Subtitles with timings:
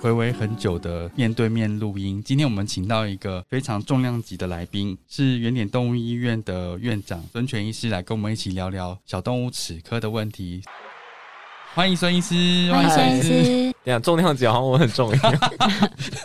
[0.00, 10.62] 回味很久的面对面录音，今天我们请到一个非常重量级的来宾，是原点动物医院的院长孙权医师，来跟我们一起聊聊小动物齿科的问题。
[11.74, 13.74] 欢迎孙医师，欢迎孙医师。
[13.84, 15.30] 这样重量级好像我很重要，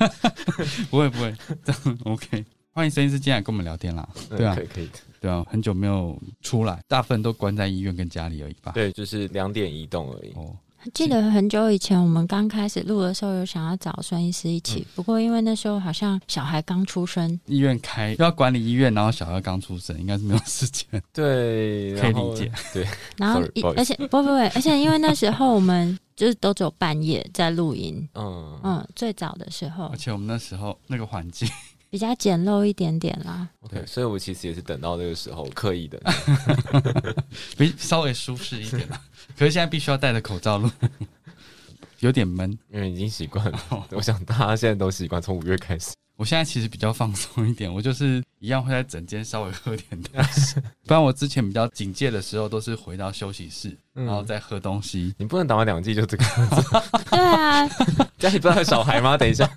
[0.89, 2.45] 不会不会，这样 OK。
[2.71, 4.07] 欢迎孙医师进来跟我们聊天啦。
[4.29, 4.99] 对啊，可以可以的。
[5.19, 8.71] 对啊，很久没有出来，大部分都关在医院跟家里而已吧？
[8.73, 10.31] 对，就是两点移动而已。
[10.35, 10.55] 哦。
[10.93, 20.85] 记得很久以前，我们刚开始录的时候，有想要找孙医师一起，不过因为那时候好像小孩刚出生，医院开要管理医院，然后小孩刚出生，应该是没有时间。
[21.11, 22.51] 对，可以理解。
[22.73, 23.41] 对， 然后
[23.75, 28.59] 而且不不不，而且因为那时候我们就是都走半夜在录音，嗯。
[28.63, 31.47] 嗯，最早的时候，而且我们那时候那个环境。
[31.95, 33.47] 比较简陋一点点啦。
[33.61, 35.97] OK，，所以我其实也是等到那个时候刻意的，
[37.57, 39.01] 比稍微舒适一点啦。
[39.37, 40.69] 可是现在必须要戴着口罩录，
[42.01, 43.57] 有点闷，因为已经习惯了。
[43.91, 45.93] 我想大家现在都习惯，从五月开始。
[46.17, 50.55] 我现在其实比较放松一点，我就是一样会在整间稍微喝点东西。
[50.85, 55.15] 不然我之前比较警戒的时候，都是回到休息室，然后再喝东西。
[55.17, 56.61] 你不能打完两剂就这个样子。
[57.09, 57.65] 对啊，
[58.19, 59.17] 家里不是有小孩吗？
[59.17, 59.49] 等一下。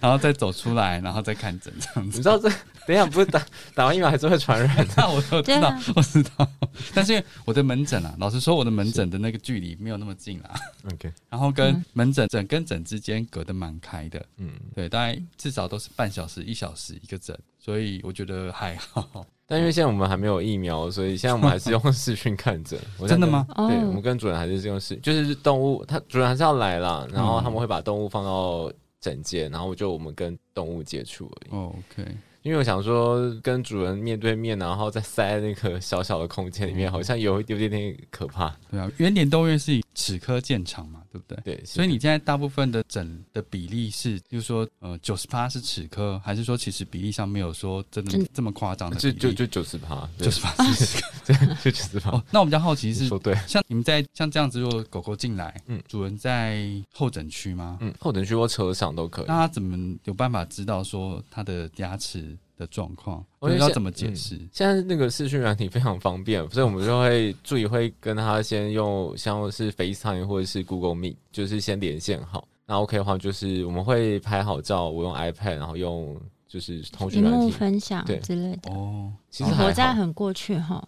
[0.00, 2.18] 然后再走出来，然后再看诊这样子。
[2.18, 2.48] 你知道这
[2.86, 4.86] 等一下不是打打完疫苗还是会传染？
[4.96, 6.48] 那我都知道，我知道。
[6.94, 10.54] 但是我的门诊啊，老实说，我的门诊的那个距离没有那么近啊。
[10.92, 14.24] OK， 然后跟门诊诊跟诊之间隔得蛮开的。
[14.36, 19.26] 嗯，对，大概至少都是半小时、一小时一个诊，所以我觉得还好。
[19.48, 22.78] 但因为现在我们还没有疫苗，所以现在我们还是用视讯看诊。
[23.08, 23.46] 真的吗？
[23.56, 28.70] 对，我们跟主人还是用视，就是动物，他主人还是要来啦，然后他们会把动物放到。
[29.00, 31.50] 整件，然后就我们跟动物接触而已。
[31.54, 38.56] OK，因为我想说跟主人面对面，然后再塞那个小小的空间里面，好像有有点点可怕。
[38.70, 41.56] 对啊，原点动物园是以齿科建厂嘛，对不对？
[41.56, 48.96] 对，所以你现在大部分的诊的比例是，就是说，呃，九十八是齿科，还是说其实比例上没有说真的这么夸张的？
[48.96, 52.10] 就就就九十八，九十八 是 对，就九十八。
[52.12, 57.78] 哦，那我比较好奇是说，对， 像你们在像这样子，如果狗狗进来，嗯，主人在候诊区吗？
[57.80, 59.24] 嗯，候诊区或车上都可以。
[59.26, 62.35] 那他怎么有办法知道说他的牙齿？
[62.56, 64.38] 的状况，我要怎么解释？
[64.52, 72.46] 现在那个视讯软体非常方便，所以我们就会 助理会跟他先用像是 FaceTime 或者是 Google Meet，就是先连线好。
[72.66, 76.16] 那 OK 的话，就是我们会拍好照，我用 iPad，然后用
[76.48, 78.72] 就是通讯软体分享对之类的。
[78.72, 80.82] 哦，其实活在很过去哈。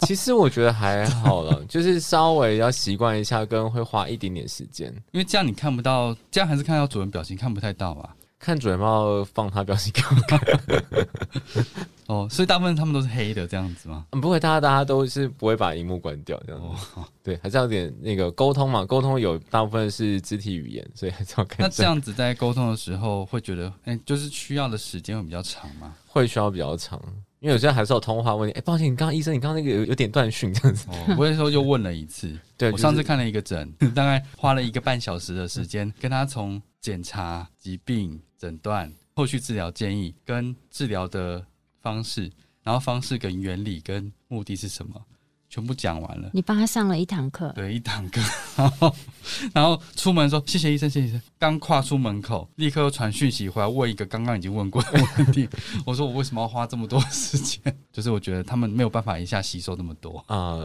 [0.00, 8.16] 其实我觉得还好了，就是稍微要习惯一下，跟会花一点点时间，因为这样你看不到，这样还是看到主人表情看不太到啊。
[8.42, 10.40] 看主人要放他表情给我看，
[12.08, 14.04] 哦，所以大部分他们都是黑的这样子吗？
[14.10, 17.00] 嗯，不会，大家大家都是不会把荧幕关掉这样子。
[17.22, 21.58] 对，还是要点那个沟通嘛，沟通有大部分是肢体语言，所以还是要看。
[21.60, 25.94] 那这样子在沟通的时候会觉得，哎，就是需要的时间会比较长吗？
[26.08, 27.00] 会需要比较长，
[27.38, 28.58] 因为有些还是有通话问题。
[28.58, 30.88] 哎，抱歉，你刚刚医生，你刚刚那个有有点断讯这样子。
[30.90, 32.36] 哦，不会说就问了一次。
[32.58, 38.20] 对，我上次看了一个诊， 大概花了一个半小时的时间，跟他从检查疾病。
[38.42, 41.46] 诊断、后续治疗建议跟治疗的
[41.80, 42.28] 方式，
[42.60, 45.00] 然后方式跟原理跟目的是什么，
[45.48, 46.28] 全部讲完了。
[46.34, 48.20] 你帮他上了一堂课，对，一堂课，
[48.56, 48.96] 然 后
[49.54, 51.22] 然后出门说谢谢医生，谢谢医生。
[51.38, 55.48] 刚跨出门口，立刻又传讯息回来问一个刚刚已经问过的问题。
[55.86, 57.62] 我说我为什么要花这么多时间？
[57.92, 60.18] 就是我觉得他们没有办法一下吸收那么多。
[60.26, 60.58] 啊、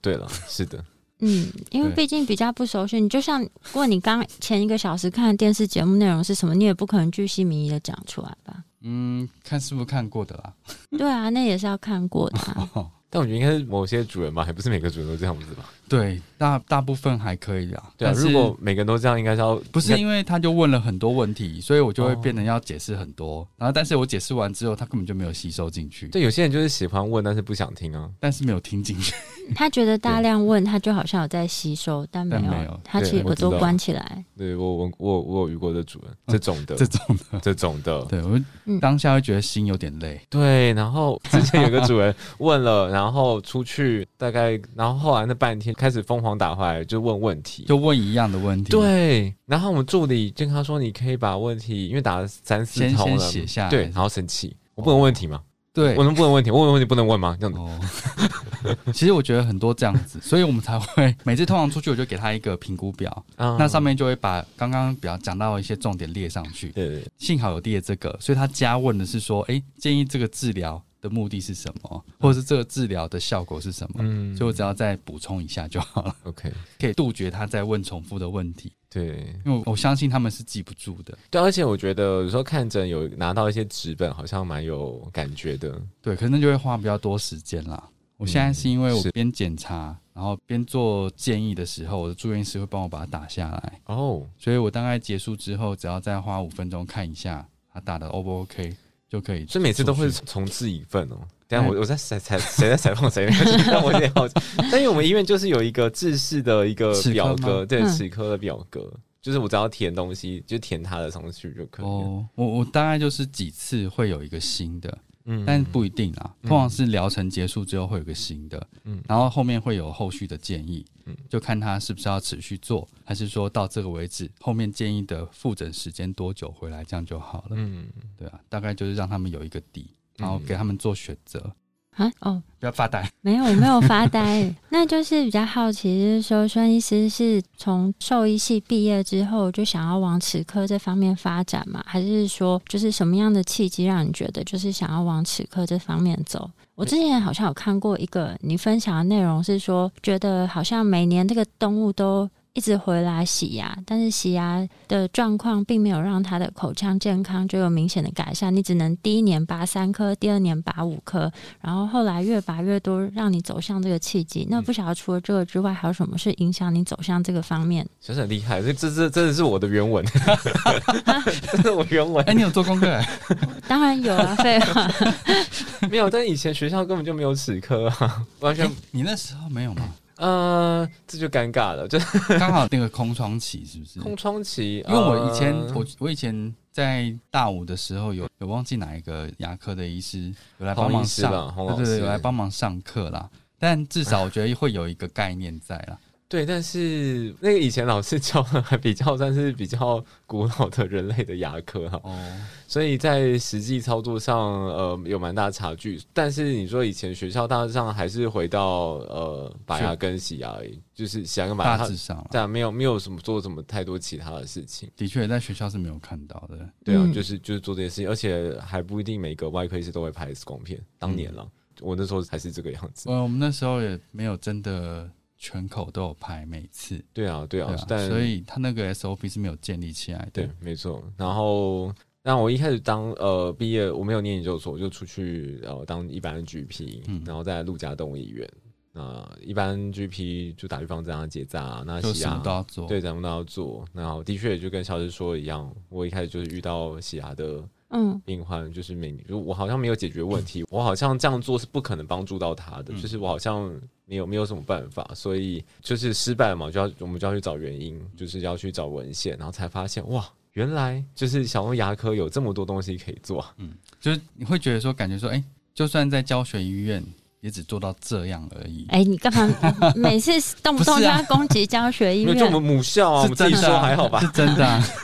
[0.00, 0.84] 对了，是的，
[1.20, 8.64] 嗯，因为毕竟比较不熟悉，你就像问你刚前一个小时看的电视节目内容是什么，你也不可能巨细靡遗的讲出来吧？
[8.82, 10.52] 嗯，看是不是看过的啦。
[10.90, 12.68] 对啊，那也是要看过的、啊。
[13.08, 15.70] 但我觉得应该是某些主人吧，还不是每个主人都这样子吧？
[15.88, 17.82] 对，大大部分还可以啦。
[17.96, 23.46] 对啊，如果每个人都这样，应该是要不是因为他就问了很多问题，所以我就会哦变得要解释很多。
[23.56, 28.10] 然后，但是我解释完之后，他根本就没有吸收进去，对有些人就是喜欢问，但是不想听啊。
[28.20, 29.14] 但是没有听进去。
[29.54, 34.24] 他觉得大量问，他就好像有在吸收，但没有，他其实我知道耳朵关起来。
[34.36, 40.20] 对我我我我有遇过的主人， 这种的，这种的，这种的，对我嗯当下会觉得心有点累。
[40.28, 40.72] 对。
[40.72, 47.64] 然后之前有个主人问了，然后出去大概，然后后来那半天开始疯狂打回来，就问问题。
[47.64, 55.42] 就问一样的问题，，对，然后我们助理就跟他说：“你可以把问题，因为打了三四先先通了，写下来对，然后生气，我不能问问题吗？
[55.72, 56.50] 对我，能不能问问题？
[56.50, 57.36] 我问问题不能问吗？
[57.38, 66.70] 这样子，哦， 其实我觉得很多这样子，所以我们才会每次通常出去，我就给他一个评估表，啊那上面就会把刚刚比较讲到一些重点列上去。
[66.70, 81.16] 对对对幸好有列这个，所以他加问的是说，哎、建议这个治疗的目的是什么，或者是这个治疗的效果是什么，嗯所以我只要再补充一下就好了，，OK， 可以杜绝他再问重复的问题，对因为我相信他们是记不住的。
[81.30, 85.80] 对，而且我觉得有时候看诊有拿到一些纸本，好像蛮有感觉的。
[86.02, 87.88] 对，可能就会花比较多时间啦。
[88.18, 98.74] 我现在是因为我边检查，然后边做建议的时候，我的住院医师会帮我把它打下来，哦，所以我大概结束之后，只要再花五分钟看一下他打的 O 不 OK
[99.16, 99.46] 就可以。
[99.46, 101.16] 所以每次都会重置一份哦。
[101.48, 103.28] 等一下我我在采采谁在采访谁？
[103.66, 104.34] 但我有点好奇。
[104.56, 108.92] 但因为我们医院就是有一个制式的一个表格，对，嗯齿科的表格，
[109.22, 111.86] 就是我只要填东西，就填它的上去就可以。
[111.86, 116.34] 哦，我我大概就是几次会有一个新的，嗯但不一定啦。
[116.42, 116.48] 嗯。
[116.48, 119.02] 通常是疗程结束之后会有个新的，嗯。
[119.06, 121.16] 然后后面会有后续的建议，嗯。
[121.28, 127.50] 就看他是不是要持续做，还是说到这个为止，后面建议的复诊时间多久回来，这样就好了。
[127.50, 127.86] 嗯，
[128.16, 131.54] 对啊，大概就是让他们有一个底，然后给他们做选择，
[131.96, 133.06] 啊哦，不要发呆。
[133.20, 141.82] 没有，我没有发呆， 那就是比较好奇，就是说，孙医师是从兽医系毕业之后就想要往齿科这方面发展吗？
[141.86, 146.50] 还是说，就是什么样的契机让你觉得就是想要往齿科这方面走？
[146.74, 152.28] 我之前好像有看过一个你分享的内容，是说觉得好像每年这个动物都。
[152.56, 158.54] 一直回来洗牙，但是洗牙的状况并没有让他的口腔健康就有明显的改善。
[158.54, 161.30] 你只能第一年拔三颗，第二年拔五颗，
[161.60, 164.46] 然后后来越拔越多，让你走向这个契机。
[164.48, 167.86] 那不晓得除了这个之外，还有什么是影响你走向这个方面？
[168.00, 170.02] 小沈很厉害，这这这真的是我的原文，
[171.52, 173.06] 这是我原文哎、你有做功课、欸？
[173.68, 174.90] 当然有啊，废话。
[175.90, 179.82] 没有，但以前学校根本就没有齿科啊，完全哎你那时候没有吗？
[180.16, 181.98] 呃，这就尴尬了，就
[182.38, 184.00] 刚好那个空窗期是不是？
[184.00, 184.84] 空窗期。
[184.88, 193.28] 因为我以前、呃我我以前在大五的时候有有忘记哪一个牙科的医师有来帮忙上，对对对，有来帮忙上课啦。
[193.58, 195.98] 但至少我觉得会有一个概念在啦。
[196.28, 202.18] 对，但是那个以前老师 教的还比较算是比较古老的人类的牙科哈，哦，
[202.66, 206.00] 所以在实际操作上呃有蛮大差距。
[206.12, 214.90] 但是你说以前学校大致上还是回到呃拔牙跟洗牙而已，就是洗牙跟拔牙，它大致上啦，这样没有没有什么做什么太多其他的事情。
[214.96, 216.58] 的确在学校是没有看到的。
[216.84, 220.80] 对啊，嗯就是就是做这些事情，而且还不一定每个外科医师都会拍 X 光片。
[220.98, 221.48] 当年了，
[221.80, 223.08] 我那时候还是这个样子。
[223.08, 230.30] 呃，我们那时候也没有真的全口都有拍每次，对啊，对啊，但所以他那个 SOP 是没有建立起来的。
[230.32, 231.02] 对，没错。
[231.16, 238.48] 然后，那我一开始当呃毕业，我没有念研究所，我就出去呃当一般的 GP，、嗯然后在陆家动物医院。
[238.92, 242.88] 那一般 GP 就打预防针啊、结扎啊，那洗牙么都要做。
[242.88, 243.84] 对，咱们都要做。
[243.92, 253.72] 然后的确就跟小石说的一样，我一开始就是遇到洗牙的嗯病患，就是每就我好像没有解决问题，我好像这样做是不可能帮助到他的，嗯就是我好像
[254.04, 263.44] 没有没有什么办法，所以就是失败了嘛，就要我们就要去找原因，就是要去找文献，然后才发现哇，原来就是小儿牙科有这么多东西可以做。
[263.58, 265.42] 嗯就是你会觉得说，感觉说，哎、
[265.74, 267.02] 就算在教学医院，
[267.40, 268.86] 也只做到这样而已。
[268.88, 269.52] 哎、你干嘛
[269.96, 272.62] 每次动不动就要攻击教学医因为就我们？
[272.62, 274.28] 母校啊，我们自己说还好吧是？
[274.28, 274.84] 真的、啊。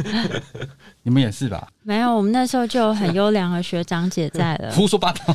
[1.05, 1.67] 你们也是吧？
[1.83, 4.71] 没有，我们那时候就有很优良的学长姐在了。
[4.75, 5.35] 胡说八道！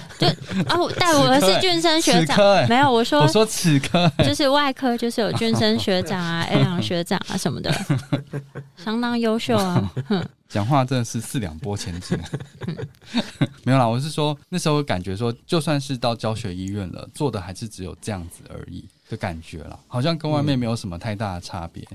[0.67, 2.37] 啊，我带我的是俊生学长
[2.69, 7.73] 没有，我说我说此科、欸，就是外科，就是有俊生学长啊、 A 良学长啊什么的，
[8.77, 9.91] 相当优秀啊。
[10.07, 12.17] 哼， 讲话真的是四两拨千斤。
[13.63, 21.85] 没有啦，我是说那时候感觉说，就算是到教学医院了，做的还是只有这样子而已的感觉啦，好像跟外面没有什么太大的差别。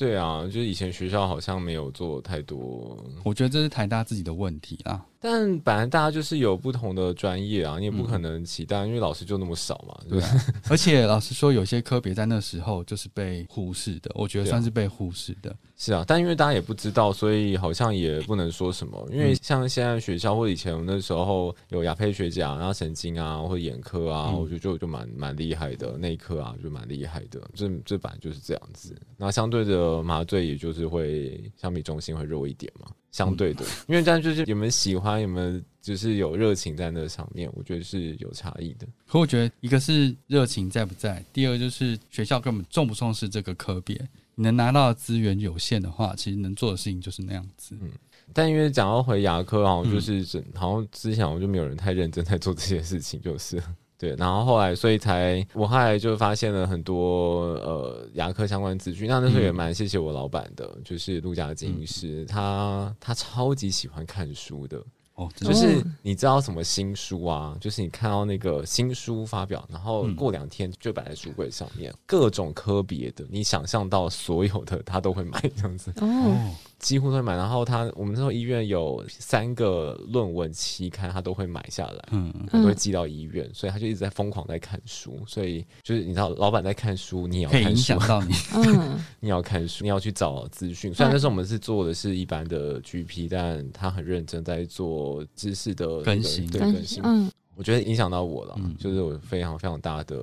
[0.00, 5.04] 对啊，就是以前学校好像没有做太多，我觉得这是台大自己的问题啦。
[5.20, 10.26] 但本来大家就是有不同的专业啊，你也不可能期待，因为老师就那么少嘛，对对？
[10.26, 15.54] 啊， 而且老师说，有些科别在那时候就是被忽视的，我觉得算是被忽视的。
[15.76, 19.06] 是啊，但因为大家也不知道，所以好像也不能说什么。
[19.12, 27.40] 因为嗯像现在学校或以前我们那时候有亚佩学甲，然后神经啊或者眼科啊，嗯我觉得就就蛮蛮厉害的，内科啊就蛮厉害的。
[27.54, 28.96] 这这本来就是这样子。
[29.16, 38.86] 那相对的麻醉也就是会相比中心会弱一点嘛，相对的，因为这样就是有没有喜欢，有没有就是有热情在那上面，我觉得是有差异的。
[39.06, 43.96] 可我觉得一个是热情在不在，第二就是学校根本重不重视这个科别。
[44.34, 47.76] 你能拿到的资源有限的话，其实能做的事情就是那样子。
[47.80, 47.90] 嗯
[48.32, 53.60] 但因为讲到回牙科，好像嗯就是整、好像之前我就没有人太认真在做这些事情，就是
[54.00, 54.16] 对。
[54.16, 59.06] 然后后来，所以才我后来就发现了很多呃牙科相关资讯。
[59.06, 64.82] 那那时候也蛮谢谢我老板的，就是陆家金医师，他他超级喜欢看书的。
[65.16, 67.54] 哦，就是哦你知道什么新书啊？
[67.60, 75.90] 就是你看到那个新书发表，然后嗯过两天就摆在书柜上面，各种科别的，你想象到所有的他都会买这样子。
[75.96, 77.36] 哦，哦，几乎都会买。
[77.36, 85.22] 然后他我们那时候医院有三个论文期刊，他都会买下来，嗯，他都会寄到医院，所以他就一直在疯狂在看书。
[85.26, 88.32] 所以就是你知道，老板在看书，你也要看书响，到你。
[88.54, 90.92] 嗯，你也要看书，你要去找资讯。
[90.92, 97.00] 虽然那时候我们是做的是一般的 GP，但他很认真在做知识的那个更新对更新。
[97.04, 100.18] 嗯我觉得影响到我了，嗯就是我非常非常大的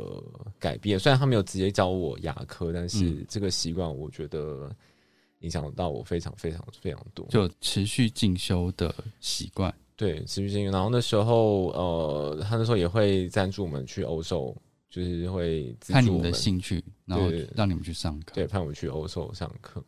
[0.57, 0.97] 改变。
[0.97, 4.71] 虽然他没有直接教我牙科，但是嗯这个习惯我觉得
[5.39, 7.25] 影响到我非常非常非常多。
[7.29, 9.73] 就持续进修的习惯。
[9.95, 10.71] 对，持续进修。
[10.71, 14.55] 然后那时候，呃，他那时候也会赞助我们去欧洲，
[14.89, 18.33] 就是会资看你们的兴趣，然后让你们去上课。
[18.35, 19.83] 对，派我们去欧洲上课。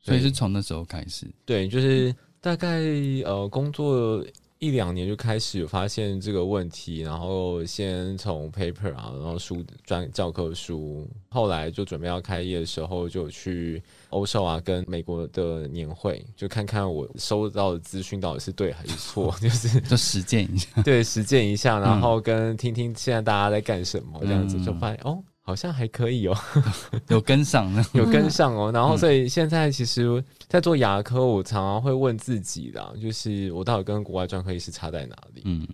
[0.00, 1.26] 所以是从那时候开始。
[1.44, 2.80] 对，就是大概
[3.24, 4.24] 呃工作
[4.58, 25.22] 一两年就开始有发现这个问题，然后先从 paper 啊，然后书专教科书，后来就准备要开业的时候，就去欧洲啊，跟美国的年会，就看看我收到的资讯到底是对还是错， 就是就实践一下，对实践一下，然后跟听听现在大家在干什么，这样子嗯就发现哦。
[25.48, 26.36] 好像还可以哦，
[27.08, 27.72] 有跟上。
[27.94, 28.70] 有跟上哦。
[28.70, 35.40] 然后，嗯所以现在其实，在做牙科，我常常会问自己啦，就是我到底跟国外专科医师差在哪里？
[35.46, 35.66] 嗯，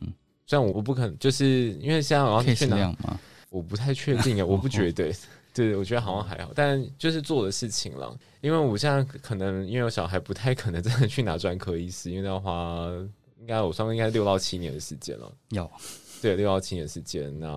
[0.47, 2.97] 虽然我不可能，就是因为现在我要去哪，
[3.51, 5.13] 我不太确定啊， 我不觉得。
[5.53, 8.17] 对，我觉得好像还好，但就是做的事情了。
[8.43, 12.87] 因为我现在可能因为有小孩，不太可能真的去拿专科医师，因为要花
[13.41, 15.33] 应该我算应该六到七年的时间了。
[15.51, 15.69] 要
[16.23, 17.37] 对，六到七年时间。
[17.41, 17.49] 那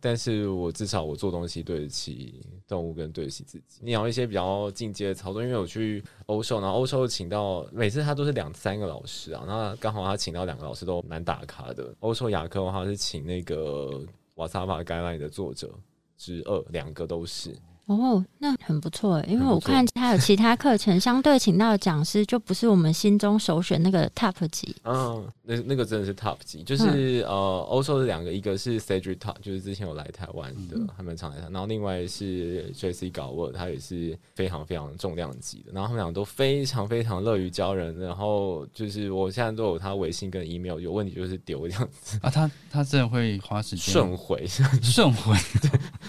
[0.00, 3.80] 但是我至少我做东西对得起动物跟对得起自己。
[3.80, 11.94] 你要一些比较进阶的操作，因为我去欧洲，然后欧洲请到每次他都是两三个老师啊，那刚好他请到两个老师都蛮打卡的。
[12.00, 14.02] 欧洲牙科的话是请那个
[14.34, 15.72] 瓦萨法盖拉里的作者
[16.16, 17.56] 之二，两个都是。
[17.86, 24.74] 哦，那很不错诶，因为我看他有其他课程，相对请到的讲师就不是我们心中首选那个 top 级。
[24.84, 33.10] 嗯，那那个真的是 top 级，就是、呃，欧洲的两个，一个是 Cedric Top，就是之前有来台湾的，他们常来台，然后另外是 J.C.
[33.10, 42.18] 搞沃，他也是非常非常重量级的，然后他们俩都非常非常乐于教人，然后就是我现在都有他微信跟 email，有问题就是丢这样子。
[42.22, 43.92] 啊，他他真的会花时间？
[43.92, 44.46] 顺回，
[44.80, 45.36] 顺回，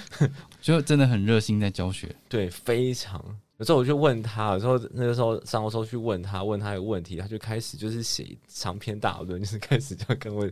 [0.62, 2.15] 就真的很热心在教学。
[2.29, 3.24] 对，非常。
[3.58, 10.50] 有时候我就问他，有时候那个时候上课时候去问他，问他一个问题，他就开始就是写长篇大论，就是开始就要跟我，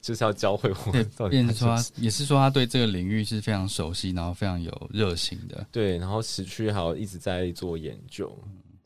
[0.00, 5.64] 就是要教会我 对，变成说也是说他对这个领域是非常熟悉，然后非常有热情的。
[5.70, 8.36] 对，然后时区还有一直在做研究，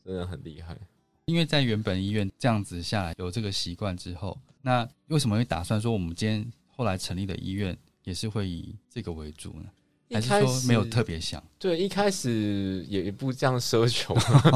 [0.05, 0.77] 真的很厉害。
[1.25, 9.65] 因为在原本医院这样子下来有这个习惯之后，那为什么会打算说我们今天后来成立的医院也是会以这个为主呢？
[10.13, 11.41] 还是说没有特别想？
[11.57, 14.13] 对，一开始也不这样奢求，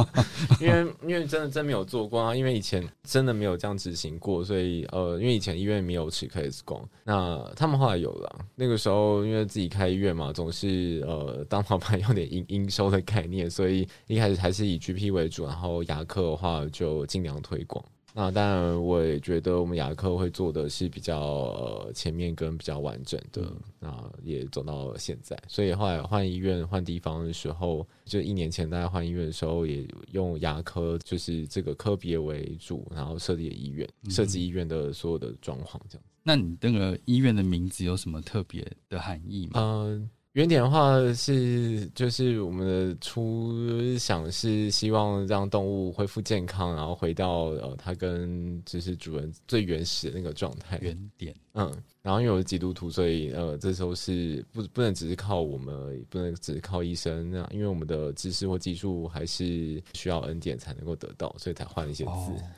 [0.60, 8.46] 因为因为真的真没有做过啊，因为以前真的没有这样执行过，所以呃，因为以前医院没有吃 X 光，那他们后来有了。
[8.56, 17.84] 那个时候因为自己开医院嘛，总是呃当老板有点营营收的概念，所以一开始还是以 GP 为主，然后牙科的话就尽量推广。
[18.20, 25.38] 那当然，我也觉得我们牙科会做的是比较呃前面跟比较完整的，那也走到了现在。
[25.48, 36.04] 所以后来换医院换地方的时候，就一年前大家换医院的时候，也用牙科就是这个科别为主，然后设立医院，设计医院的所有的装潢这样。
[36.24, 39.62] 那你那个医院的名字有什么特别的含义吗？
[39.62, 40.10] 嗯。
[40.38, 50.78] 原点的话是，就是我们的初想是希望让动物恢复健康，然后回到呃它跟就是主人最原始的那个状态。
[50.80, 62.12] 原点，嗯，然后因为我是基督徒，所以呃这时候是不不能只是靠我们，不能只是靠医生，那因为我们的知识或技术还是需要恩典才能够得到，所以才换了一些字。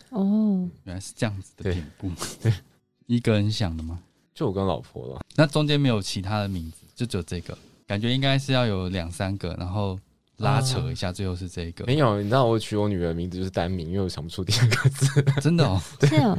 [0.10, 2.12] 哦，原来是这样子的典故。
[2.42, 2.52] 对，
[3.08, 4.04] 一个人想的吗？
[4.34, 5.22] 就我跟老婆了。
[5.38, 7.58] 那中间没有其他的名字，就只有这个。
[7.90, 10.00] 感觉应该是要有两三个，然后
[10.38, 11.84] 拉扯一下，最后是这个。
[11.88, 15.24] 没有，你知道我取我女儿名字就是单名，因为我想不出第二个字。
[15.42, 16.38] 真的哦， 是哦，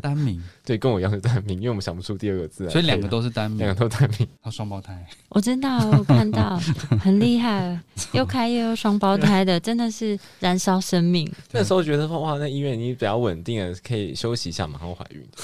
[0.00, 0.42] 单名。
[0.64, 2.70] 对，跟我一样是单名，因为我们想不出第二个字。
[2.70, 4.26] 所以两个都是单名，两个都单名。
[4.42, 6.58] 他双胞胎，我知道，我看到
[7.02, 7.78] 很厉害，
[8.14, 11.30] 又开又有双胞胎的，真的是燃烧生命。
[11.52, 15.22] 那时候觉得说哇，那医院你比较稳定了，可以休息一下，马上怀孕。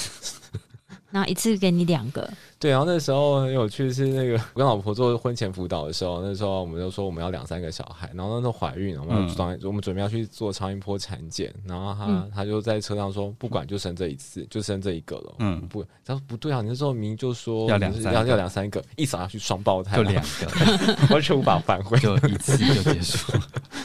[1.11, 2.71] 然后一次给你两个，对。
[2.71, 8.11] 然后那时候很有趣是那个我跟老婆做婚前辅导的时候，那时候我们就说我们要两三个小孩。
[8.15, 11.55] 然后那时候怀孕了，我们要装，我们准备要去做超音波产检。
[11.65, 15.35] 然后他他就在车上说，不管就生这一次，就生这一个了。
[15.39, 23.33] 嗯，不，他说不对啊，你那时候明就说要两要要两三个，一扫下去双胞胎就两 个，完全无法反悔，就一次就结束。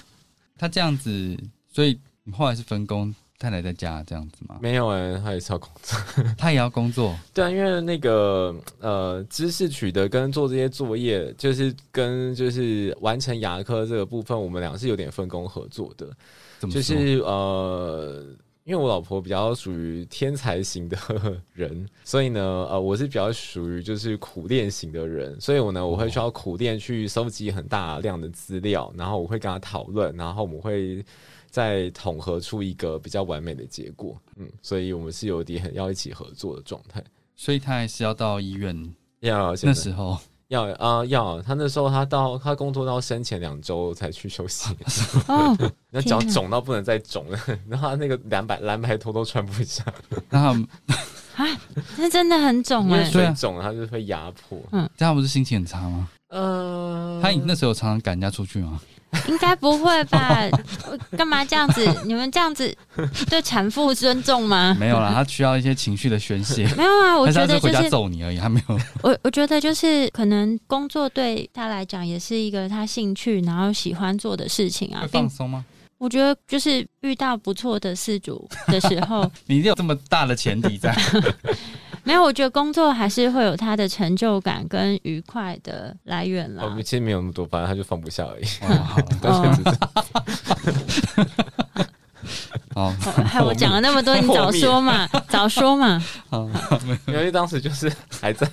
[0.58, 1.38] 他这样子，
[1.72, 3.14] 所以你后来是分工。
[3.44, 4.58] 太太在家这样子吗？
[4.62, 6.00] 没有哎，他也是要工作，
[6.40, 7.14] 他也要工作。
[7.34, 16.08] 对啊，因为那个呃，知识取得跟做这些作业，就是跟就是完成牙科这个部分，我们俩是有点分工合作的。
[16.72, 18.24] 就是呃，
[18.64, 20.98] 因为我老婆比较属于天才型的
[21.52, 31.04] 人， 所以呢，呃，我是比较属于就是苦练型的人，所以我呢，我会需要苦练去收集很大量的资料，然后我会跟他讨论，然后我们会。
[31.54, 37.04] 再统合出一个比较完美的结果，嗯，所以我们是有点要一起合作的状态，
[37.36, 38.76] 所以他还是要到医院，
[39.20, 40.18] 要那时候？
[40.48, 44.76] 要啊要，他那时候他到他工作到生前两周才去休息，
[45.30, 45.56] 哦，
[45.92, 47.40] 那脚肿到不能再肿了，
[47.70, 49.86] 然后那个蓝白蓝白拖都穿不下，
[50.30, 50.50] 然后
[51.36, 51.46] 啊，
[51.98, 56.10] 那真的很肿哎，水肿他就会压迫，嗯，这样不是心情很差吗？
[56.30, 58.82] 呃，他那时候常常赶人家出去吗？
[59.28, 60.48] 应该不会吧？
[61.18, 61.86] 干嘛这样子？
[62.06, 62.76] 你们这样子
[63.30, 64.76] 对产妇尊重吗？
[64.80, 66.68] 没有啦，他需要一些情绪的宣泄。
[66.76, 68.80] 没有啊，我觉得回家揍你而已，他没有。
[69.02, 75.08] 我我觉得就是可能工作对他来讲也是一个他兴趣然后喜欢做的事情啊。
[75.12, 75.64] 放松吗？
[76.00, 80.94] 我觉得就是遇到不错的事主的时候，你有这么大的前提在。
[82.04, 86.64] 没有，我觉得工作还是会有它的成就感跟愉快的来源啦。
[86.66, 88.46] 我们其实没有那么多，反正他就放不下而已。
[92.76, 92.92] 哦，
[93.26, 96.02] 害我讲了那么多，你早说嘛， 早说嘛。
[97.06, 98.48] 因为当时就是还在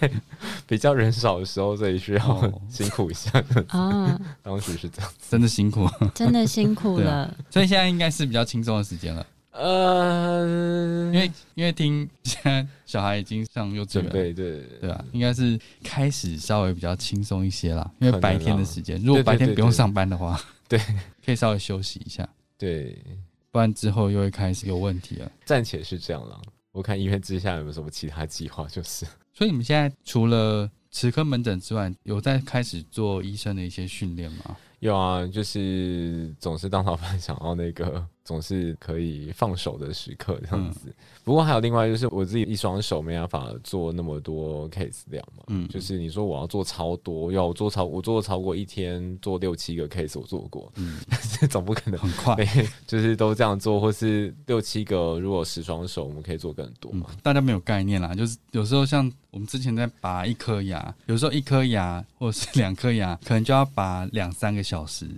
[0.66, 3.30] 比较人少的时候，所以需要辛苦一下。
[3.70, 4.10] 哦，
[4.42, 7.32] 当时是这样，真的辛苦，真的辛苦了。
[7.48, 9.24] 所以现在应该是比较轻松的时间了。
[9.52, 10.44] 呃，
[11.12, 17.90] 因为因为听现在小孩已经上幼稚园，对对对啊，应该是开始稍微比较轻松一些啦。
[17.98, 20.78] 因为白天的时间，如果白天不用上班的话，对，
[21.24, 22.28] 可以稍微休息一下。
[22.56, 22.96] 对，
[23.50, 25.30] 不然之后又会开始有问题了。
[25.44, 26.40] 暂且是这样了。
[26.72, 28.64] 我看医院之下有没有什么其他计划？
[28.68, 34.56] 就是，所以你们现在除了齿科门诊之外，有在开始做医生的一些训练吗？
[34.78, 38.06] 有啊，就是总是当老板想要那个。
[38.24, 52.37] 总是可以放手的时刻这样子，不过还有另外就是我自己一双手没办法做那么多 case 量嘛，嗯，就是你说我要做超多，要我做超我做超过一天做六七个 case 我做过，嗯， 但是总不可能很快，
[52.87, 57.06] 就是都这样做，或是六七个如果十双手我们可以做更多嘛？
[57.22, 65.09] 大家没有概念啦，就是有时候像我们之前在拔一颗牙，有时候一颗牙或者是两颗牙，可能就要拔两三个小时，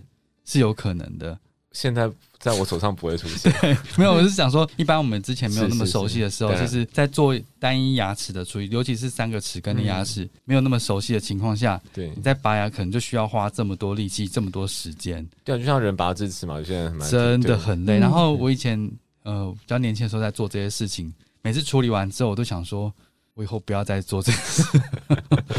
[0.45, 1.38] 是有可能的。
[1.73, 3.53] 现在在我手上不会出现。
[3.61, 15.27] 对， 没有，我是想说，一般我们之前没有那么熟悉的时候，就是在做单一牙齿的处理，尤其是三个齿根的牙齿没有那么熟悉的情况下，对，你在拔牙可能就需要花这么多力气，这么多时间。
[15.45, 17.99] 对啊，就像人拔智齿嘛，有些人真的很累。
[17.99, 18.91] 然后我以前
[19.23, 22.93] 呃比较年轻的时候在做这些事情，每次处理完之后，我都想说，
[23.35, 24.63] 我以后不要再做这个事，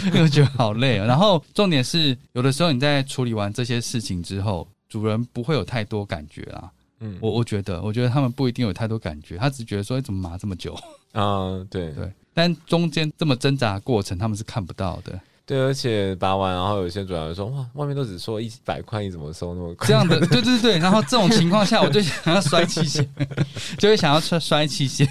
[0.14, 0.98] 因为觉得好累。
[0.98, 4.68] 然后重点是，有的时候你在处理完这些事情之后。
[4.94, 10.78] 主人不会有太多感觉啦，嗯，我我觉得，我觉得他们不一定有太多感觉，他只觉得说、诶怎么麻这么久，
[11.14, 15.20] 啊，对对，但中间这么挣扎的过程，他们是看不到的。
[15.48, 19.88] 对，而且拔完，然后有些主人说，哇，外面都只说一百块，你怎么收那么快？
[19.88, 23.04] 这样的， 对对对，然后这种情况下，我就想要摔器械，
[23.80, 25.10] 就会想要摔摔器械。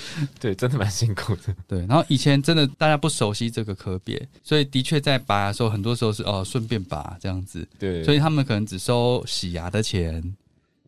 [0.40, 1.54] 对，真的蛮辛苦的。
[1.68, 10.22] 对，然后以前真的大家不熟悉这个科别，所以的确在拔牙的时候，很多时候是哦顺便拔这样子，对，所以他们可能只收洗牙的钱，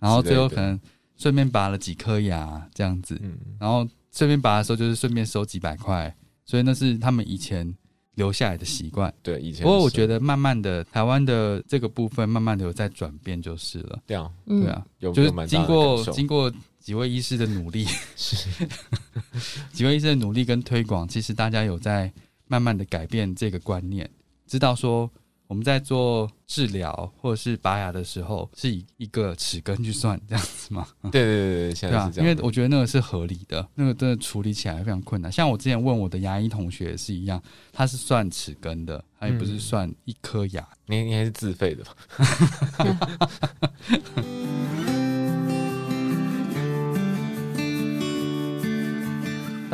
[0.00, 0.78] 然后最后可能
[1.16, 6.14] 顺便拔了几颗牙这样子，嗯，然后顺便拔的时候就是顺便收几百块，
[6.44, 7.74] 所以那是他们以前
[8.14, 9.12] 留下来的习惯。
[9.22, 14.62] 对，以前不过我觉得得慢慢的台湾的这个部分慢慢的有在转变就是了，这样嗯。
[14.62, 18.66] 对，啊，有就是经过经过几位医师的努力，是。
[19.72, 22.12] 几位医师的努力跟推广，其实大家有在
[22.46, 24.08] 慢慢的改变这个观念，
[24.46, 25.10] 知道说
[25.46, 30.86] 我们在做治疗或者是拔牙的时候，是以一个齿根去算这样子吗？
[31.12, 35.30] 对对对对，现对啊在是，这样的，因为我觉得那个是合理的，那个真的处理起来非常困难。
[35.30, 40.66] 像我之前问我的牙医同学也是一样，他是算齿根的，他也不是嗯算一颗牙。
[40.86, 43.30] 你你还是自费的吧？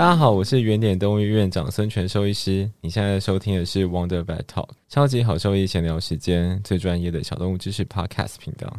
[0.00, 2.66] 大家好，我是原点动物院长孙权兽医师。
[2.80, 8.74] 你现在收听的是 Wonder Vet Talk，超级好兽医闲聊时间，最专业的小动物知识 Podcast 频道。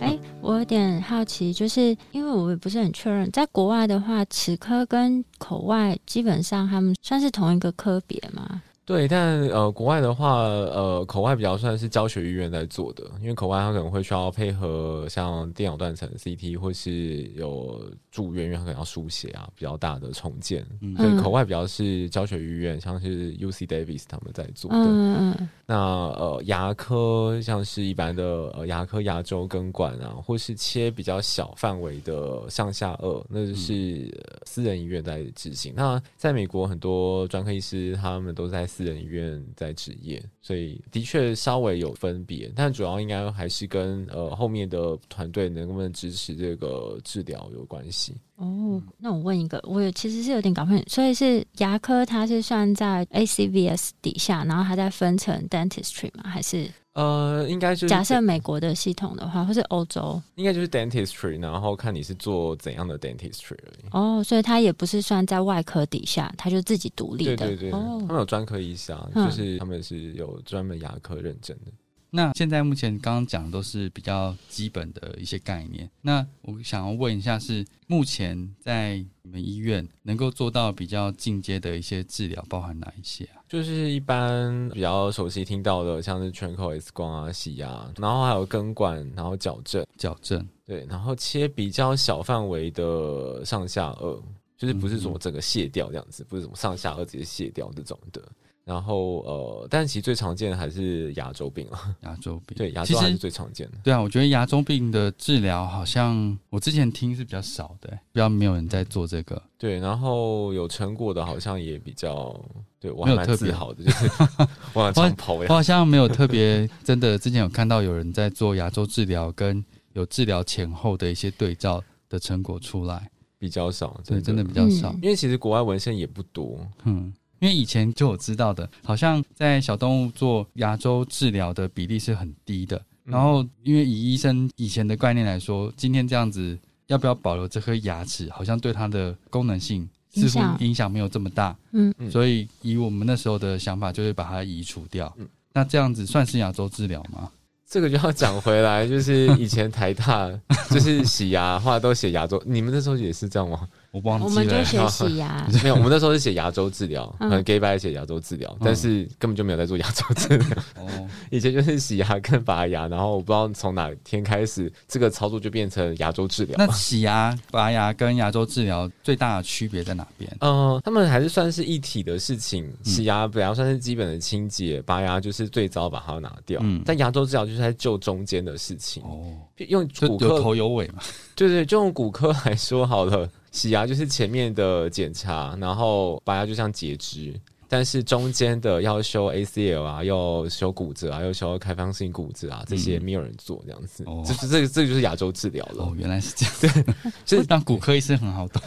[0.00, 8.60] 哎，我有点好奇，就是因为我也不是很确认，在国外的话，齿科跟口外基本上他们算是同一个科别吗？
[8.88, 24.78] 对，但呃，国外的话，呃，口外比较算是教学医院在做的，因为口外它可能会需要配合像电脑断层 CT，或是有住院，因为它可能要输血啊，比较大的重建，嗯所以口外比较是教学医院，像是 UC Davis 他们在做的。
[24.78, 35.74] 嗯嗯那呃，牙科像是一般的呃牙科牙周根管啊，或是切比较小范围的上下颚，那就是、呃私人医院在执行。
[35.76, 48.14] 那在美国，很多专科医师他们都在私人医院在执业，所以的确稍微有分别，但主要应该还是跟呃后面的团队能不能支持这个治疗有关系。
[48.38, 56.22] 哦，那我问一个，我有其实是有点搞不清楚，所以是牙科它是算在 ACVS 底下，然后它再分成 dentistry 吗？
[56.24, 60.20] 还是呃，应该就是假设美国的系统的话，或是欧洲？
[60.36, 63.86] 应该就是 dentistry，然后看你是做怎样的 dentistry 而已。
[63.90, 67.36] 哦，所以它也不是算在外科底下，它就自己独立的。
[67.36, 71.72] 对对对，他哦，们有专科医生啊，嗯就是他们是有专门牙科认证的。
[72.10, 75.90] 那现在目前刚刚讲的都是比较基本的一些概念。
[76.00, 83.42] 那我想要问一下，是目前在你们医院能够做到比较进阶的一些治疗，包含哪一些啊？
[83.48, 94.18] 就是一般比较熟悉听到的，像是全口 X 光啊、洗牙，然后还有根管，然后矫正，矫正，对，然后切比较小范围的上下颚，
[94.56, 98.22] 就是不是说整个卸掉这样子，不是什么上下颚直接卸掉这种的。
[98.68, 102.54] 然后呃，但其实最常见的还是牙周病啊， 牙周病。
[102.54, 103.78] 对，牙周还是最常见的。
[103.82, 109.42] 对啊，我觉得牙周病的治疗好像我之前听是比较少的、比较没有人在做这个。
[109.56, 112.38] 对，然后有成果的，好像也比较，
[112.78, 114.10] 对我还蛮没有特别自豪的，就是
[114.74, 115.46] 我很常跑呀。
[115.48, 123.10] 我好像没有特别真的，之前有看到有人在做牙周治疗，跟有治疗前后的一些对照的成果出来。
[123.40, 124.90] 比较少，对，真的比比较少。
[124.90, 132.76] 嗯因为其实国外文献也不多，嗯，因为以前就有知道的，好像在小动物做牙周治疗的比例是很低的。
[133.04, 141.56] 嗯然后，因为以医生以前的概念来说，今天这样子要不要保留这颗牙齿，好像对它的功能性似乎影响没有这么大。
[141.72, 145.10] 嗯嗯所以以我们那时候的想法，就是把它移除掉。
[145.18, 147.30] 嗯那这样子算是牙周治疗吗？
[147.66, 150.30] 这个就要讲回来，就是以前台大
[150.70, 153.66] 就是洗牙的话都写牙周，你们那时候也是这样吗？
[153.90, 154.44] 我忘我记了。
[154.44, 155.46] 们就学洗牙。
[155.62, 160.48] 没有，我们那时候是写牙周治疗，可嗯能 gay bye 写牙周治疗，但是根本就没有在做牙周治疗。
[160.76, 166.54] 哦， 以前就是洗牙跟拔牙，然后我不知道从哪天开始，这个操作就变成牙周治疗。
[166.58, 170.30] 那洗牙、拔牙跟牙周治疗最大的区别在哪边？
[170.40, 172.66] 嗯，他们还是算是一体的事情。
[172.66, 176.60] 嗯洗牙本来算是基本的清洁，拔牙就是最早把它拿掉。
[176.62, 179.02] 嗯但牙周治疗就是在救中间的事情。
[179.02, 179.36] 哦，
[179.68, 181.02] 用骨科头有尾嘛。
[181.34, 187.34] 对对，就用骨科来说好了，洗牙就是前面的检查，然后拔牙就像截肢，
[187.68, 195.82] 但是中间的要修 ACL 啊，要修骨折啊，要修开放性骨折啊，这些嗯没有人做，这样子，哦这这这个这个就是亚洲治疗了。
[195.82, 196.84] 哦，原来是这样。
[196.84, 196.94] 对
[197.24, 198.62] 就是 当骨科医生很好懂。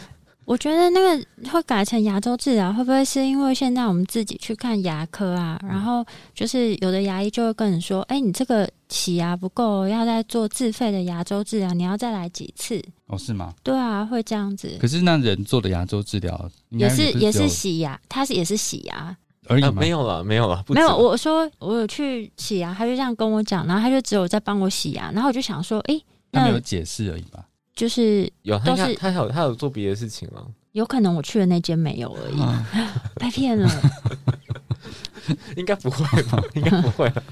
[0.46, 12.84] 我觉得那个会改成牙周治疗，会不会是因为现在我们自己去看牙科啊，然后就是有的牙医就会跟你说，哎、你这个洗牙不够，要再做自费的牙周治疗，你要再来几次？
[13.08, 13.54] 哦，是吗？
[13.64, 14.76] 对啊，会这样子。
[14.80, 19.72] 可是那人做的牙周治疗也是也是洗牙，他是也是洗牙，啊，而已吗？
[19.74, 20.98] 没有了，没有了，没有。
[20.98, 26.02] 我说我有去洗牙，他就这样跟我讲，然后他就只有在帮我洗牙，然后我就想说，哎，
[26.32, 27.46] 那他没有解释而已吧？
[27.82, 32.64] 就是有他是他有他有做别的事情了，有可能我去的那间没有而已， 啊
[33.16, 33.68] 被骗了。
[35.58, 36.40] 应该不会吧？
[36.54, 37.24] 应该不会了。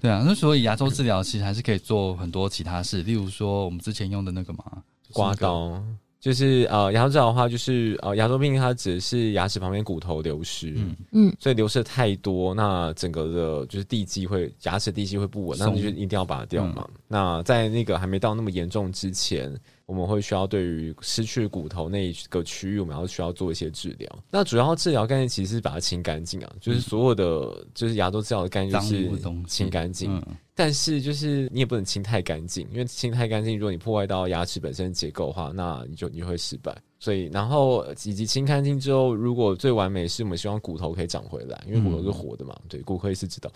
[0.00, 4.64] 对啊，那所以牙周治疗其实还是可以做很多其他事，例如说我们之前用的那个嘛，
[5.12, 5.82] 刮刀。
[6.20, 16.86] 就是呃，牙周治疗的话，就是呃，牙周病它指的是牙齿旁边骨头流失，嗯嗯，所以流失的太多，那整个的就是地基会牙齿地基会不稳，那松你就一定要拔掉嘛。
[17.08, 19.50] 那在那个还没到那么严重之前，
[19.90, 24.08] 我们会需要对于失去骨头那一个区域，我们要需要做一些治疗。
[24.30, 29.10] 那主要治疗概念其实是把它清干净啊，就是所有的就是牙周治疗的概念就是
[29.48, 30.14] 清干净。
[30.14, 30.24] 嗯，
[30.54, 36.72] 但是就是你也不能清太干净，因为清太干净，如果你破坏到牙齿本身的结构的话，那你就你会失败。
[37.02, 42.54] 所以，然后以及清干净之后，如果最完美是我们希望骨头可以长回来，因为骨头是活的嘛。
[42.68, 43.50] 对，骨科医师知道，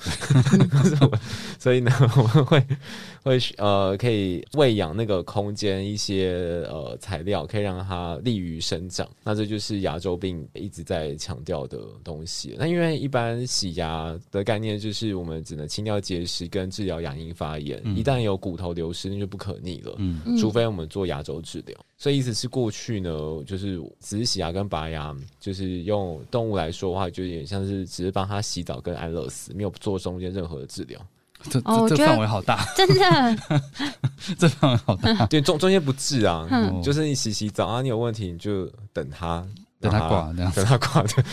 [1.61, 2.67] 所以呢，我们会
[3.23, 9.07] 会呃可以喂养那个空间一些呃材料，可以让它利于生长。
[9.23, 12.57] 那这就是牙周病一直在强调的东西。
[12.59, 19.95] 那因为一般洗牙的概念就是我们只能清掉结石跟治疗牙龈发炎，嗯一旦有骨头流失，那就不可逆了。
[19.99, 23.11] 嗯嗯除非我们做牙周治疗，所以意思是过去呢，
[23.47, 31.01] 就是只是洗牙跟拔牙，就是用动物来说的话，就有点像是只是帮它洗澡跟安乐死，没有做中间任何的治疗。
[31.51, 33.37] 这这范围好大，真的，
[34.39, 39.47] 这范围好大， 对，中中间不治啊，嗯就是你洗洗澡啊，你有问题你就等它，
[39.79, 40.51] 等他挂这样。
[40.53, 41.25] 等它挂的。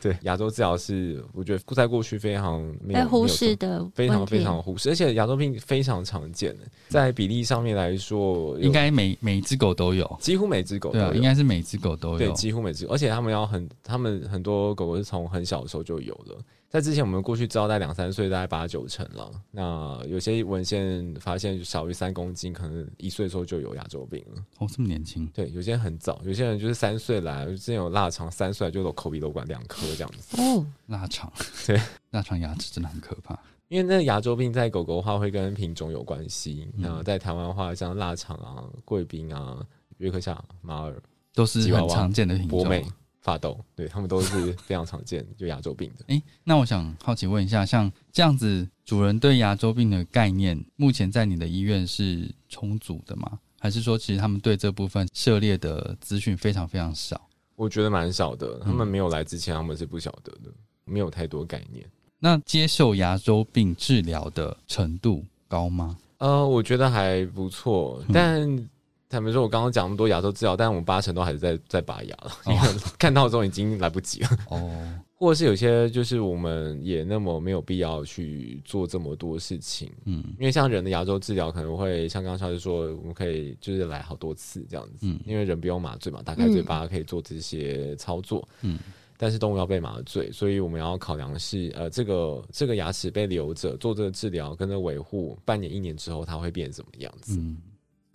[0.00, 11.14] 对，亚洲治疗是我觉得在过去非常没有被忽视的非常非常忽视，而且亚洲病非常常见的，在比例上面来说，应该每每一只狗都有，几乎每只狗都对啊，有。
[11.14, 12.32] 应该是每只狗都有对，有。
[12.32, 16.38] 几乎每只，而且他们要很，他们很多狗狗是从很小的时候就有了。
[16.70, 19.28] 在之前，我们过去知道在两三岁，大概八九成了。
[19.50, 24.44] 那有些文献发现小于三公斤，可能一岁的时候就有牙周病了。
[24.58, 30.40] 哦，这么年轻，对，有些人很早，有些人就是三岁来，之前有腊肠，三岁就有口鼻瘘管两颗这样子。
[30.40, 31.32] 哦，腊肠，
[31.66, 31.76] 对，
[32.10, 33.36] 腊肠牙齿真的很可怕。
[33.66, 36.68] 因为那牙周病在狗狗的话会跟品种有关系。
[36.76, 39.60] 嗯那在台湾的话，像腊肠啊、贵宾啊、
[39.98, 41.02] 约克夏马尔、
[41.34, 42.58] 都是很常见的品种。
[42.60, 42.86] 博美、
[43.20, 46.04] 发抖，对他们都是 非常常见就牙周病的。
[46.08, 53.38] 诶，那我想好奇问一下，像这样子，主人对牙周病的概念，目前在你的医院是充足的吗？
[53.58, 57.28] 还是说，其实他们对这部分涉猎的资讯非常非常少？
[57.56, 60.50] 我觉得蛮少的，他们嗯没有来之前，他们是不晓得的，
[60.86, 61.84] 没有太多概念。
[62.18, 65.98] 那接受牙周病治疗的程度高吗？
[66.18, 68.68] 呃，我觉得还不错，嗯但
[69.10, 72.52] 坦白说，我刚刚讲那么多牙周治疗，但我们八成都还是在在拔牙了，哦。
[72.54, 74.70] 因为看到之后已经来不及了，哦，
[75.18, 80.22] 或者是有些就是我们也那么没有必要去做这么多事情，嗯。
[80.38, 85.18] 因为像人的牙周治疗可能会像刚刚超师说，我们可以就是来好多次这样子，嗯。
[85.26, 88.78] 因为人不用麻醉嘛，打开嘴巴可以做这些操作，嗯。
[89.18, 97.36] 但是动物要被麻醉，所以我们要考量的是，呃，这个这个牙齿被留着做这个治疗跟这维护，半年一年之后它会变成什么样子？
[97.38, 97.58] 嗯，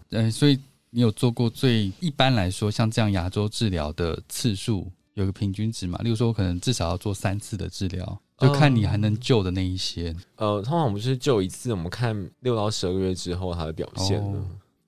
[0.09, 0.57] 呃，所以
[0.95, 5.99] 你有做过最一般来说像这样牙周治疗的次数有个平均值嘛？
[5.99, 14.39] 例如说，我可能至少要做三次的治疗，就看你还能救的那一些，呃，通常我们是救一次，我们看六到十二个月之后它的表现了。
[14.39, 14.45] 哦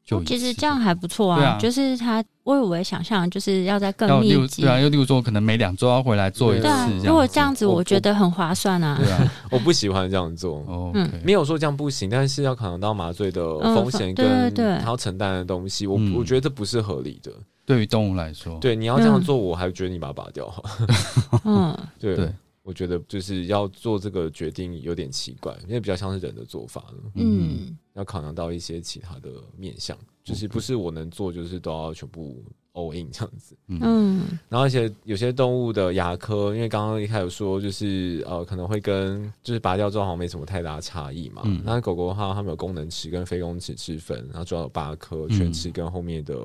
[0.08, 1.44] 就其实这样还不错啊。
[1.44, 4.62] 啊就是他，我以为想象就是要在更密集。
[4.62, 6.90] 对啊，又例如说，可能每两周要回来做一次对啊。
[7.04, 8.98] 如果这样子，我我觉得很划算啊。
[8.98, 10.60] 对啊 我不喜欢这样做。
[10.66, 17.30] 哦嗯没有说这样不行，但是要考量到麻醉的嗯风险 跟对他要承担的东西，我嗯我觉得这不是合理的。
[17.66, 20.64] 对于动物来说，对，你要这样嗯做，我还觉得你把它拔掉好。
[21.44, 22.32] 嗯，对，对
[22.64, 33.58] 我觉得就是要做这个决定有点奇怪，因为比较像是人的做法了，嗯，要考量到一些其他的面向，就是不是我能做，就是都要全部 all in 这样子。
[33.68, 41.42] 嗯，然后而且有些动物的牙科，因为刚刚一开始说就是呃可能会跟就是拔掉之后好像没什么太大差异嘛。
[41.46, 46.40] 嗯那狗狗的话，它们有功能齿跟非功能齿之分，然后主要有八颗，嗯全齿跟后面的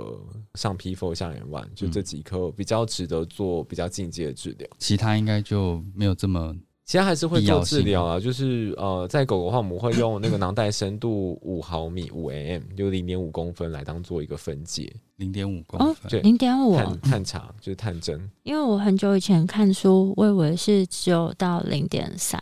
[0.55, 4.67] 上皮肤、下眼腕，就这几颗比较值得做比较进阶的治疗。
[4.79, 6.57] 其他应该就没有这么
[6.92, 14.94] 其实还是会做治疗啊，就是呃，在狗狗的话，我们会用那个囊袋深度五毫米五 mm，就零点五公分来当做一个分解。
[15.16, 16.20] 零点五公哦分，对。
[16.20, 18.31] 零点五，探探查，就是探针。
[18.42, 22.38] 因为我很久以前看书，我以为是只有到零点三。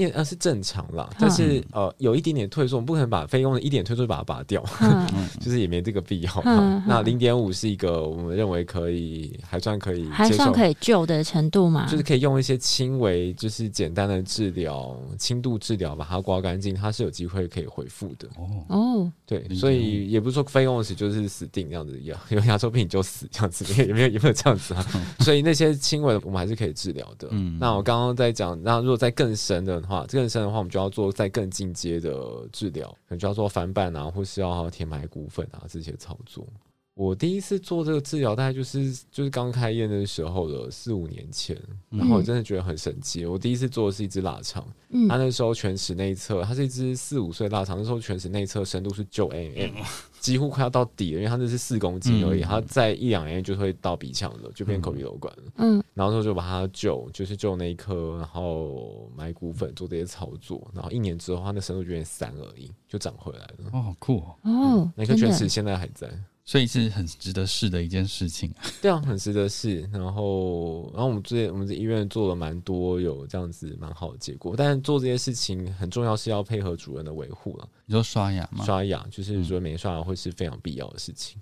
[0.00, 5.06] 因为呃是正常啦，但是呃有一点点退缩，我们不可能把费用的一点退缩就把它拔掉，嗯，
[5.40, 6.82] 就是也没这个必要嗯嘛嗯。
[6.88, 11.86] 那零点五是一个我们认为可以还算可以还接受，算可以救的程度嘛？
[11.86, 18.26] 就是可以用一些轻微就是简单的治疗、轻度治疗把它刮干净，它是有机会可以恢复的。
[18.36, 24.86] 哦，哦，对，所以也不是说非用时就是死定这样子，有有牙周病就死这样子，也没有也没有这样子啊。
[25.20, 27.28] 所以那些轻微的我们还是可以治疗的。
[27.32, 36.46] 嗯那我刚刚在讲，那如果在更深的话，更深的话，我们就要做在更进阶的治疗，可能就要做翻瓣啊，或是要填埋骨粉啊这些操作。
[36.94, 41.56] 我第一次做这个治疗，大概就是就是刚开业那时候的，四五年前，
[41.88, 43.24] 然后我真的觉得很神奇。
[43.24, 49.72] 我第一次做的是一只腊肠，嗯它那时候全齿内侧，它是一只四五岁腊肠，那时候全齿内侧深度是九 mm，
[50.18, 55.42] 几乎快要到底了，因为它那是四公斤而已，嗯它在一两 mm 就会到鼻腔了，就变口鼻瘘管了。
[55.56, 63.70] 嗯然后之后就把它救，就是救那一颗，然后埋骨粉做这些操作，然后一年之后，它的深度就变三而已，就长回来了。
[63.72, 66.10] 哦，好酷哦，哦，那颗真的全齿现在还在。
[66.50, 68.52] 所以是很值得试的一件事情。
[68.82, 69.88] 对啊，很值得试。
[69.92, 77.68] 然后，然后我们这我们这医院做了蛮多有这样子蛮好的结果，但是做这些事情很重要是要配合主人的维护了。
[77.86, 78.64] 你说刷牙吗？
[78.64, 81.40] 刷牙就是主任每天刷牙会是非常必要的事情。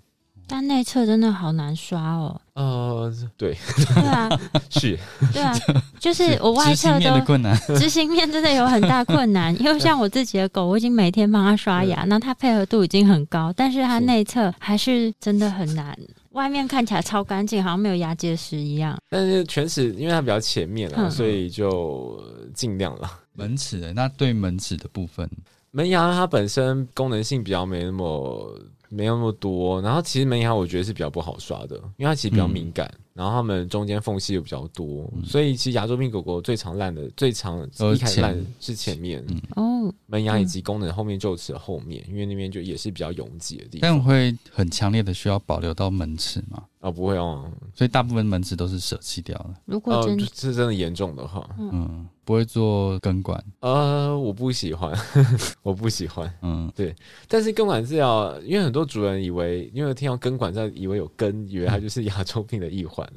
[0.49, 2.41] 但内侧真的好难刷哦。
[2.55, 3.55] 呃，对，
[3.95, 4.29] 对啊，
[4.69, 4.99] 是
[5.31, 5.53] 对啊，
[5.99, 15.97] 就是我外侧都困难，执行面真的有很大困难，因为像我自己的狗，我已经每天帮它刷牙，那它配合度已经很高，但是它是内侧还是真的很难。
[16.31, 18.97] 外面看起来超干净，好像没有牙结石一样。
[19.09, 23.09] 但是犬齿因为它比较前面啊，嗯所以就呃尽量了。
[23.33, 25.29] 门齿的那对门齿的部分，
[25.71, 28.53] 门牙它本身功能性比较没那么
[28.89, 43.81] 没有那么多，然后其实门牙我觉得是比较不好刷的，因为它其实比较敏感，然后它们中间缝隙又比较多，所以其实牙周病狗狗最常烂的最常都是一开始烂是前面、嗯哦，门牙以及功能后面臼齿的后面，因为那边就也是比较拥挤的地方。
[43.81, 49.49] 但会很强烈的需要保留到门齿嘛，哦，不会哦，所以大部分门齿都是舍弃掉了。
[49.49, 53.43] 呃，如果真、是真的严重的话，嗯，不会做根管。
[53.59, 54.97] 呃，我不喜欢，
[55.61, 56.33] 我不喜欢。
[56.41, 56.95] 嗯，对
[57.27, 63.08] 但是根管治疗，因为很多主人以为，因为听到根管在，以为有根，以为它就是牙周病的一环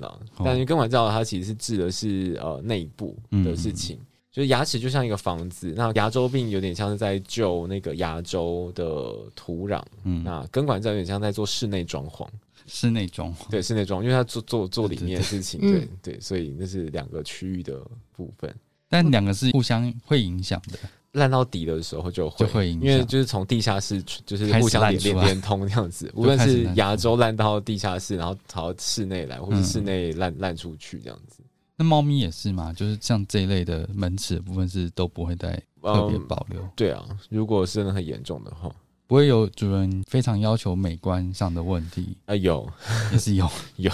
[0.45, 3.99] 但是根管治疗它其实是治的是呃内部的事情，
[4.31, 12.27] 就是牙齿就像一个房子，那牙周病有点像是在救那个牙周的土壤，嗯，那根管治疗有点像在做室内装潢，
[12.67, 13.51] 室内装潢。
[13.51, 17.81] 对室内装潢，因为它做做做里面的事情，对对对对，所以那是两个区域的
[18.17, 18.55] 部分。
[18.89, 20.79] 但两个是互相会影响的。
[21.13, 31.43] 烂到底的时候就会因为就是从地下室就是互相连连连通这样子， 无论是牙周烂到地下室，然后跑到室内来，或是嗯室内烂烂出去这样子。
[31.77, 38.71] 那猫咪也是嘛，就是像这一类的门齿的部分是都不会再特别嗯，保留，对啊，如果是真的很严重的话，
[39.07, 42.67] 不会有主人非常要求美观上的问题，啊、有
[43.11, 43.49] 也是有。
[43.77, 43.91] 有，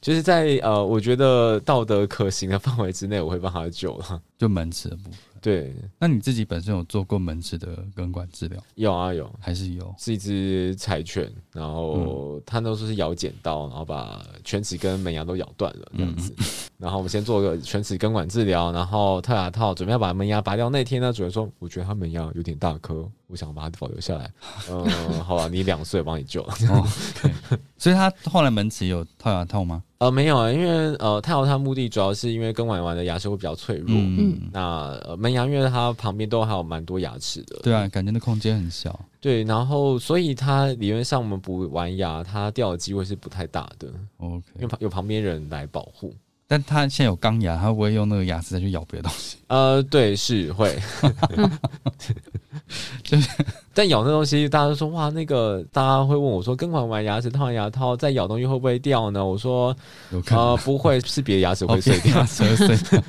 [0.00, 4.20] 就是在呃，我觉得道德可行的范围之内，我会帮他救了。
[4.36, 5.12] 就门齿的部分。
[5.40, 9.94] 对，那你自己本身有做过门齿的根管治疗，有啊有，还是有？
[9.98, 16.34] 是一只柴犬，然后它那时候是咬剪刀，然后把犬齿跟门牙都咬断了这样子。
[16.78, 24.32] 然后我们先做个犬齿根管治疗，然后套牙套，准备要把门牙拔掉那天呢，主人说我觉得它门牙有点大颗，我想把它保留下来。
[24.70, 24.88] 嗯，
[25.24, 26.42] 好吧，你两岁，我帮你救。
[26.42, 26.86] 哦
[27.24, 29.82] ，OK 所以他后来门齿有套牙套吗？
[29.98, 33.86] 呃，没有啊，因为呃，套牙套目的主要是因为根管完的牙齿会比较脆弱。
[33.88, 34.60] 嗯，那
[35.04, 38.98] 呃门牙，因为它旁边都还有蛮多牙齿的，对啊，感觉那空间很小。
[39.20, 43.88] 对，然后所以它理论上我们补完牙，它掉的机会是不太大的，
[44.20, 46.14] 因 OK，因为旁有旁边人来保护。
[46.50, 49.36] 但他现在有钢牙，他会不会用那个牙齿再去咬别的东西？
[49.48, 50.74] 呃，对，是会，
[53.04, 53.28] 就是
[53.74, 59.22] 但咬那东西，大家都说哇，那个大家会问我说，根管完牙齿套完牙套再咬东西会不会掉呢？
[59.24, 59.76] 我说
[60.30, 63.02] 呃不会，是别的牙齿哦会碎掉碎掉，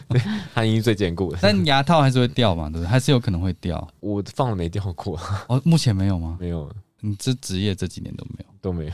[0.53, 1.39] 它已经最坚固了。
[1.41, 2.87] 但牙套还是会掉嘛，对不对？
[2.87, 3.87] 还是有可能会掉。
[4.01, 6.37] 我放了没掉过，哦，目前没有吗？
[6.41, 8.45] 没有你这职业这几年都没有。
[8.61, 8.91] 都没有，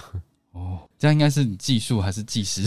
[0.52, 2.62] 哦，这样应该是你技术还是技师？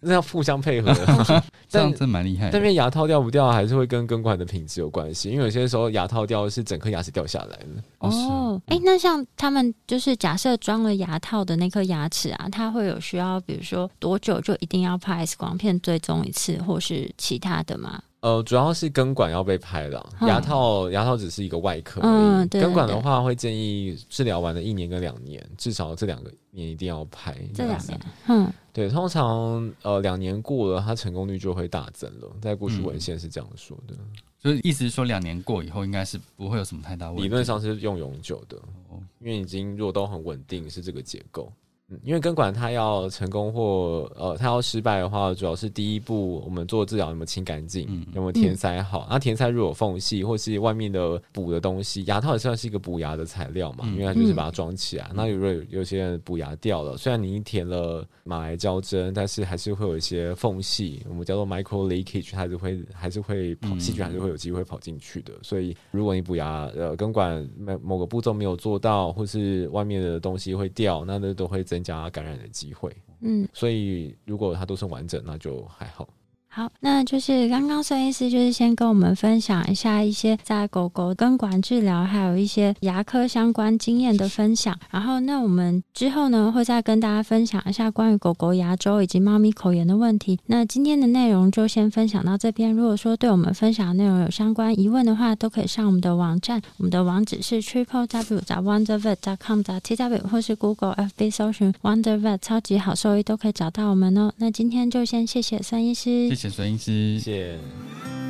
[0.00, 0.92] 那要互相配合。
[1.68, 2.52] 这样但真蛮厉害的。
[2.52, 7.66] 但因为牙套掉不掉，还是会跟根管的品质有关系，因为有些时候牙套掉是整颗牙齿掉下来的。
[7.98, 18.02] 哦，哎、那像他们就是假设装了牙套的那颗牙齿啊，它会有需要，比如说多久就一定要拍 X 光片追踪一次，或是其他的吗？
[18.20, 22.12] 呃，主要是根管要被拍了，嗯牙套牙套只是一个外壳而已。
[22.12, 27.32] 嗯对对根管的话，会建议治疗完的一年跟两年，至少这两个年一定要拍。
[27.32, 32.28] 样子这两年，嗯，对，通常呃两年过了，它成功率就会大增了。
[32.40, 33.94] 在过去嗯文献是这样说的，
[34.40, 37.22] 就是意思是说两年过以后应该是不会有什么太大问题。
[37.22, 38.56] 理论上是用永久的
[38.88, 41.52] 哦，因为已经如果都很稳定，是这个结构。
[41.88, 49.06] 嗯，因为根管它要成功或呃它要失败的话，主要是第一步我们做治疗有没有清干净，嗯有没有填塞好。
[49.08, 55.10] 那填塞如果有缝隙或是外面的补的东西，牙套也算是一个补牙的材料嘛，嗯因为它就是把它装起来。
[55.14, 65.32] 那如果有有些人补牙掉了，虽然你填了马来胶针，但是还是会有一些缝隙，我们叫做 micro leakage，它还是会还是会跑嗯细菌还是会有机会跑进去的。
[65.42, 72.94] 所以如果你补牙呃根管某某个步骤没有做到，或是外面的东西会掉，那那都会增加感染的机会。
[73.20, 76.08] 嗯，所以如果它都是完整，那就还好。
[76.56, 84.74] 好，那就是刚刚孙医师就是先跟我们分享一下一些在狗狗根管治疗，还有一些牙科相关经验的分享。
[84.90, 90.38] 然后，那我们之后呢会再跟大家分享一下关于狗狗牙周以及猫咪口炎的问题。
[90.46, 92.72] 那今天的内容就先分享到这边。
[92.72, 104.32] 如果说对我们分享的内容有相关疑问的话，都可以上我们的网站，我们的网址是 triple w wondervet com t w 或是 Google FB 搜寻 Wondervet 超级好兽医都可以找到我们哦。
[104.38, 107.58] 那今天就先谢谢孙医师，谢谢孙医师谢。
[107.58, 108.25] 谢。